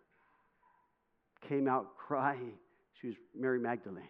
[1.47, 2.53] Came out crying.
[2.99, 4.09] She was Mary Magdalene,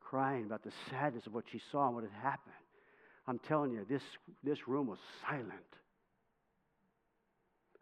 [0.00, 2.54] crying about the sadness of what she saw and what had happened.
[3.26, 4.02] I'm telling you, this,
[4.42, 4.98] this room was
[5.28, 5.50] silent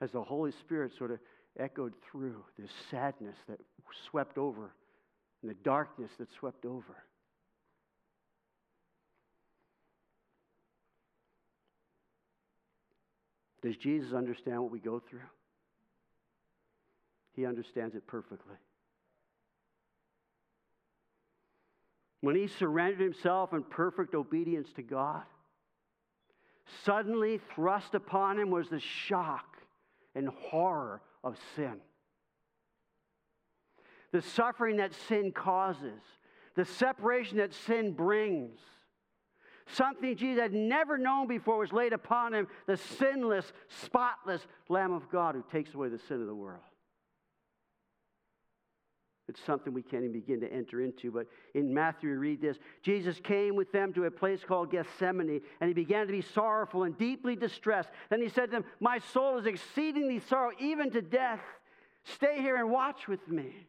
[0.00, 1.20] as the Holy Spirit sort of
[1.56, 3.60] echoed through this sadness that
[4.10, 4.74] swept over
[5.40, 6.96] and the darkness that swept over.
[13.62, 15.20] Does Jesus understand what we go through?
[17.34, 18.56] He understands it perfectly.
[22.20, 25.22] When he surrendered himself in perfect obedience to God,
[26.84, 29.56] suddenly thrust upon him was the shock
[30.14, 31.76] and horror of sin.
[34.12, 36.00] The suffering that sin causes,
[36.54, 38.60] the separation that sin brings.
[39.66, 45.10] Something Jesus had never known before was laid upon him the sinless, spotless Lamb of
[45.10, 46.62] God who takes away the sin of the world.
[49.28, 51.10] It's something we can't even begin to enter into.
[51.10, 55.40] But in Matthew, we read this Jesus came with them to a place called Gethsemane,
[55.60, 57.88] and he began to be sorrowful and deeply distressed.
[58.10, 61.40] Then he said to them, My soul is exceedingly sorrow, even to death.
[62.04, 63.68] Stay here and watch with me.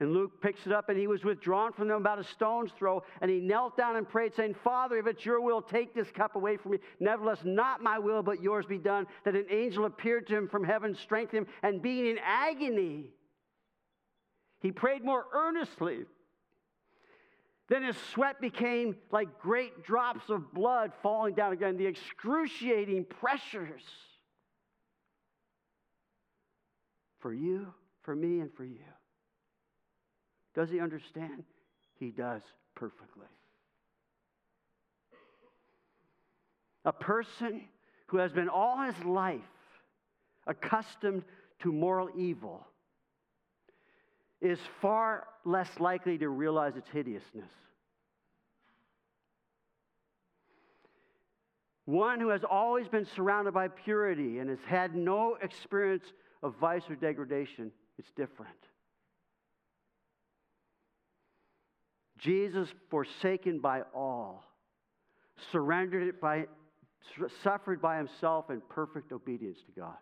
[0.00, 3.02] And Luke picks it up, and he was withdrawn from them about a stone's throw,
[3.20, 6.36] and he knelt down and prayed, saying, Father, if it's your will, take this cup
[6.36, 6.78] away from me.
[7.00, 9.06] Nevertheless, not my will, but yours be done.
[9.24, 13.10] That an angel appeared to him from heaven, strengthened him, and being in agony,
[14.60, 16.06] he prayed more earnestly.
[17.68, 23.82] Then his sweat became like great drops of blood falling down again, the excruciating pressures
[27.20, 27.72] for you,
[28.02, 28.80] for me, and for you.
[30.54, 31.44] Does he understand?
[31.98, 32.42] He does
[32.74, 33.26] perfectly.
[36.84, 37.62] A person
[38.06, 39.40] who has been all his life
[40.46, 41.24] accustomed
[41.60, 42.66] to moral evil
[44.40, 47.50] is far less likely to realize its hideousness.
[51.84, 56.04] One who has always been surrounded by purity and has had no experience
[56.42, 58.56] of vice or degradation, it's different.
[62.20, 64.44] Jesus, forsaken by all,
[65.50, 66.46] surrendered it by,
[67.42, 69.96] suffered by himself in perfect obedience to God.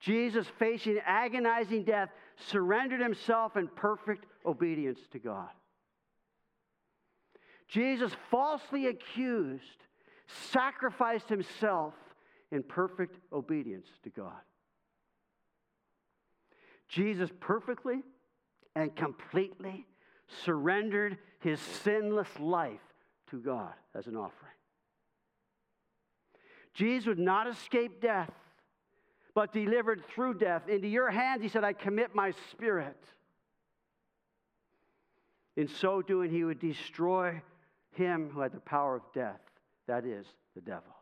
[0.00, 2.08] Jesus, facing agonizing death,
[2.48, 5.50] surrendered himself in perfect obedience to God.
[7.68, 9.62] Jesus, falsely accused,
[10.50, 11.94] sacrificed himself
[12.50, 14.40] in perfect obedience to God.
[16.88, 18.02] Jesus perfectly
[18.74, 19.86] and completely
[20.44, 22.80] surrendered his sinless life
[23.30, 24.52] to God as an offering.
[26.74, 28.30] Jesus would not escape death
[29.34, 30.68] but delivered through death.
[30.68, 32.96] Into your hands, he said, I commit my spirit.
[35.56, 37.40] In so doing, he would destroy
[37.92, 39.40] him who had the power of death,
[39.86, 40.94] that is, the devil.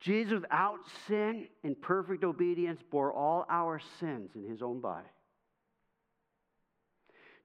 [0.00, 5.08] Jesus, without sin, in perfect obedience, bore all our sins in his own body.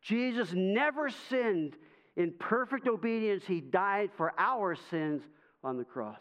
[0.09, 1.75] Jesus never sinned.
[2.17, 5.21] In perfect obedience, he died for our sins
[5.63, 6.19] on the cross.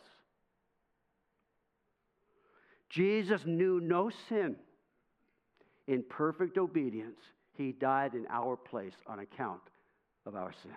[2.91, 4.57] Jesus knew no sin.
[5.87, 7.19] In perfect obedience,
[7.57, 9.63] he died in our place on account
[10.27, 10.77] of our sin.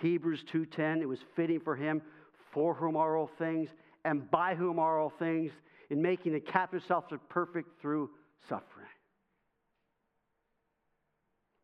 [0.00, 2.00] Hebrews 2:10 it was fitting for him
[2.50, 3.68] for whom are all things
[4.06, 5.52] and by whom are all things
[5.90, 8.10] in making the captive self perfect through
[8.48, 8.73] suffering.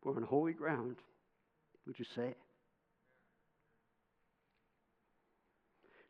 [0.03, 0.97] We're on holy ground.
[1.85, 2.37] Would you say it?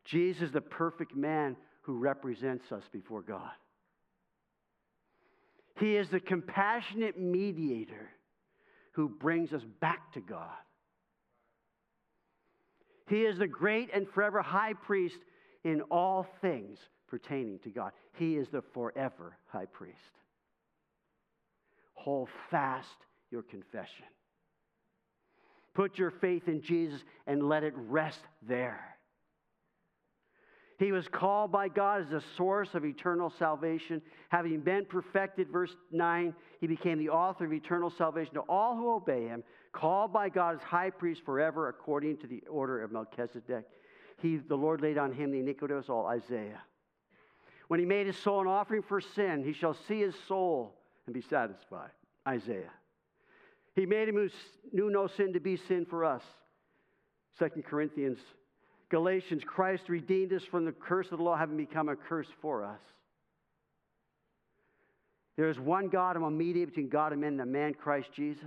[0.05, 3.51] Jesus, the perfect man who represents us before God.
[5.79, 8.09] He is the compassionate mediator
[8.91, 10.49] who brings us back to God.
[13.07, 15.17] He is the great and forever high priest
[15.63, 16.77] in all things
[17.07, 17.91] pertaining to God.
[18.13, 19.97] He is the forever high priest.
[21.93, 22.87] Hold fast
[23.31, 24.05] your confession.
[25.73, 28.91] Put your faith in Jesus and let it rest there.
[30.77, 34.01] He was called by God as the source of eternal salvation.
[34.29, 38.91] Having been perfected, verse 9, he became the author of eternal salvation to all who
[38.95, 43.65] obey him, called by God as high priest forever according to the order of Melchizedek.
[44.23, 46.61] He, the Lord laid on him the iniquity of us all, Isaiah.
[47.67, 50.75] When he made his soul an offering for sin, he shall see his soul
[51.05, 51.91] and be satisfied,
[52.27, 52.71] Isaiah.
[53.75, 54.29] He made him who
[54.73, 56.23] knew no sin to be sin for us,
[57.39, 58.19] 2 Corinthians
[58.91, 62.65] Galatians, Christ redeemed us from the curse of the law, having become a curse for
[62.65, 62.81] us.
[65.37, 68.43] There is one God and one mediator between God and men, the man Christ Jesus,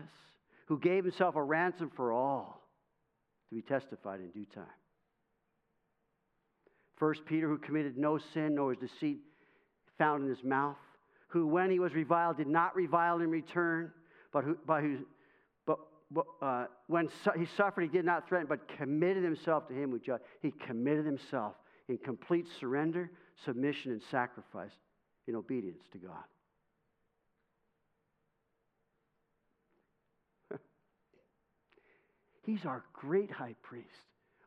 [0.66, 2.60] who gave himself a ransom for all
[3.48, 4.64] to be testified in due time.
[6.96, 9.20] First Peter, who committed no sin, nor was deceit
[9.98, 10.76] found in his mouth,
[11.28, 13.90] who, when he was reviled, did not revile in return,
[14.30, 15.00] but who, by whose
[16.42, 19.98] uh, when su- he suffered, he did not threaten, but committed himself to him who
[19.98, 20.24] judged.
[20.40, 21.54] He committed himself
[21.88, 23.10] in complete surrender,
[23.44, 24.72] submission, and sacrifice
[25.26, 26.24] in obedience to God.
[32.44, 33.88] He's our great high priest,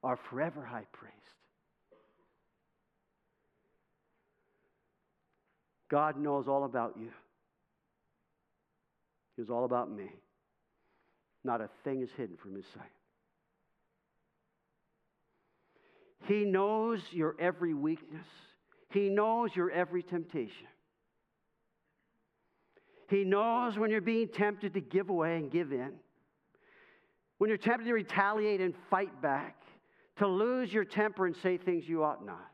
[0.03, 1.15] our forever high priest.
[5.89, 7.09] God knows all about you.
[9.36, 10.09] He knows all about me.
[11.48, 12.91] Not a thing is hidden from his sight.
[16.26, 18.26] He knows your every weakness.
[18.89, 20.68] He knows your every temptation.
[23.10, 25.93] He knows when you're being tempted to give away and give in,
[27.38, 29.56] when you're tempted to retaliate and fight back,
[30.18, 32.52] to lose your temper and say things you ought not.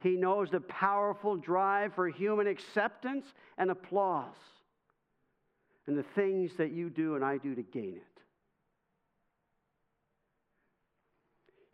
[0.00, 3.26] He knows the powerful drive for human acceptance
[3.56, 4.34] and applause
[5.90, 8.22] and the things that you do and I do to gain it.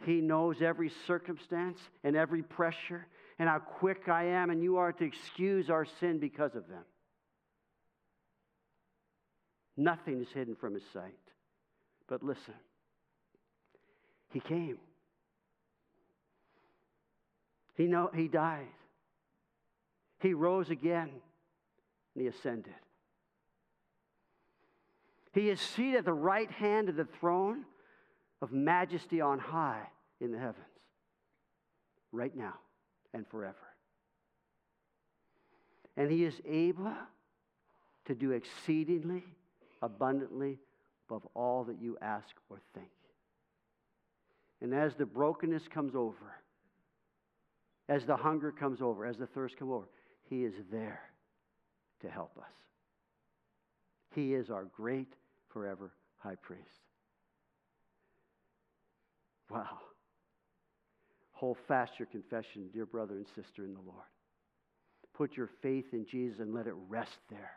[0.06, 3.06] He knows every circumstance and every pressure
[3.38, 6.84] and how quick I am and you are to excuse our sin because of them.
[9.76, 11.12] Nothing is hidden from his sight.
[12.08, 12.54] But listen,
[14.32, 14.78] he came.
[17.76, 18.64] He, know, he died.
[20.20, 21.10] He rose again
[22.14, 22.72] and he ascended.
[25.36, 27.66] He is seated at the right hand of the throne
[28.40, 29.82] of majesty on high
[30.18, 30.64] in the heavens,
[32.10, 32.54] right now
[33.12, 33.54] and forever.
[35.94, 36.90] And he is able
[38.06, 39.24] to do exceedingly
[39.82, 40.58] abundantly
[41.06, 42.88] above all that you ask or think.
[44.62, 46.32] And as the brokenness comes over,
[47.90, 49.88] as the hunger comes over, as the thirst comes over,
[50.30, 51.02] he is there
[52.00, 52.54] to help us.
[54.14, 55.12] He is our great
[55.56, 56.60] forever high priest.
[59.50, 59.78] Wow.
[61.32, 64.04] Hold fast your confession, dear brother and sister in the Lord.
[65.16, 67.52] Put your faith in Jesus and let it rest there.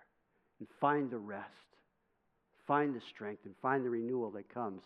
[0.60, 1.50] And find the rest.
[2.66, 4.84] Find the strength and find the renewal that comes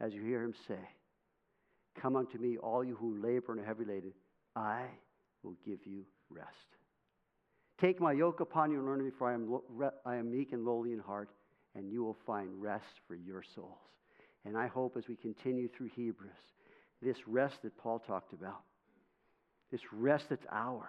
[0.00, 0.80] as you hear him say,
[1.98, 4.12] Come unto me, all you who labor and are heavy laden,
[4.54, 4.82] I
[5.42, 6.48] will give you rest.
[7.80, 9.60] Take my yoke upon you and learn me, for I am,
[10.04, 11.30] I am meek and lowly in heart
[11.74, 13.78] and you will find rest for your souls.
[14.44, 16.30] And I hope as we continue through Hebrews,
[17.02, 18.62] this rest that Paul talked about,
[19.70, 20.84] this rest that's ours,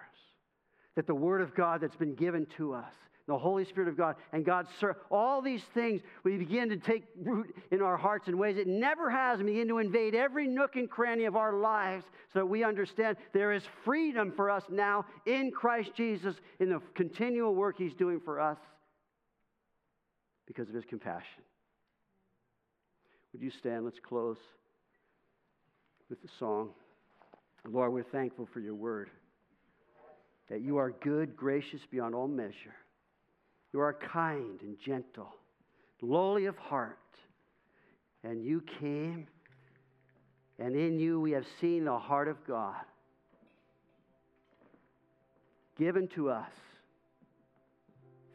[0.96, 2.92] that the Word of God that's been given to us,
[3.28, 4.70] the Holy Spirit of God, and God's
[5.10, 9.10] all these things, we begin to take root in our hearts in ways it never
[9.10, 12.64] has and begin to invade every nook and cranny of our lives so that we
[12.64, 17.96] understand there is freedom for us now in Christ Jesus in the continual work He's
[17.96, 18.58] doing for us
[20.46, 21.44] because of his compassion.
[23.34, 23.86] Would you stand?
[23.86, 24.38] Let's close
[26.10, 26.70] with the song.
[27.68, 29.10] Lord, we're thankful for your word.
[30.50, 32.76] That you are good, gracious beyond all measure.
[33.74, 35.34] You are kind and gentle,
[36.02, 36.98] lowly of heart.
[38.24, 39.28] And you came,
[40.58, 42.76] and in you we have seen the heart of God
[45.78, 46.50] given to us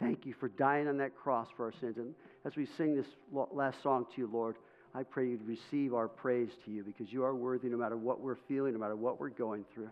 [0.00, 1.98] Thank you for dying on that cross for our sins.
[1.98, 2.14] And
[2.46, 3.06] as we sing this
[3.52, 4.56] last song to you, Lord,
[4.94, 8.20] I pray you'd receive our praise to you because you are worthy no matter what
[8.20, 9.90] we're feeling, no matter what we're going through.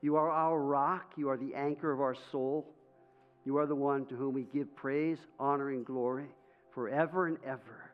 [0.00, 1.12] You are our rock.
[1.16, 2.66] You are the anchor of our soul.
[3.44, 6.28] You are the one to whom we give praise, honor, and glory
[6.72, 7.90] forever and ever,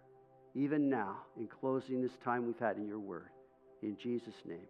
[0.55, 3.31] even now, in closing this time we've had in your word.
[3.83, 4.67] In Jesus' name.